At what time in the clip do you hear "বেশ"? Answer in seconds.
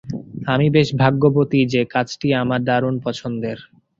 0.75-0.89